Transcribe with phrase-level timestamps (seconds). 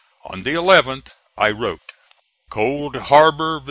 [0.23, 1.91] On the 11th I wrote:
[2.49, 3.59] COLD HARBOR, VA.